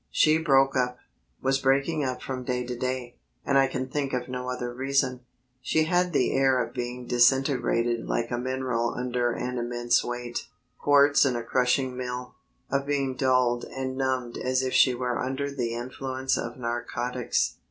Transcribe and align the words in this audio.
She 0.09 0.39
broke 0.39 0.75
up, 0.75 0.97
was 1.43 1.59
breaking 1.59 2.03
up 2.03 2.23
from 2.23 2.43
day 2.43 2.65
to 2.65 2.75
day, 2.75 3.19
and 3.45 3.55
I 3.55 3.67
can 3.67 3.87
think 3.87 4.13
of 4.13 4.27
no 4.27 4.49
other 4.49 4.73
reason. 4.73 5.19
She 5.61 5.83
had 5.83 6.11
the 6.11 6.33
air 6.33 6.59
of 6.59 6.73
being 6.73 7.05
disintegrated, 7.05 8.07
like 8.07 8.31
a 8.31 8.39
mineral 8.39 8.95
under 8.97 9.31
an 9.31 9.59
immense 9.59 10.03
weight 10.03 10.47
quartz 10.79 11.23
in 11.23 11.35
a 11.35 11.43
crushing 11.43 11.95
mill; 11.95 12.33
of 12.71 12.87
being 12.87 13.13
dulled 13.15 13.63
and 13.65 13.95
numbed 13.95 14.39
as 14.39 14.63
if 14.63 14.73
she 14.73 14.95
were 14.95 15.19
under 15.23 15.51
the 15.51 15.75
influence 15.75 16.35
of 16.35 16.57
narcotics. 16.57 17.57